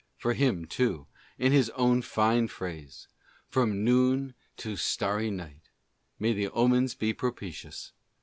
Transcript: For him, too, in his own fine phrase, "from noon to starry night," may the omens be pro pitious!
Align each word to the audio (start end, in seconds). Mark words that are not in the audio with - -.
For 0.17 0.33
him, 0.33 0.65
too, 0.65 1.05
in 1.37 1.51
his 1.51 1.69
own 1.75 2.01
fine 2.01 2.47
phrase, 2.47 3.07
"from 3.51 3.83
noon 3.83 4.33
to 4.57 4.75
starry 4.75 5.29
night," 5.29 5.69
may 6.17 6.33
the 6.33 6.47
omens 6.49 6.95
be 6.95 7.13
pro 7.13 7.31
pitious! 7.31 7.91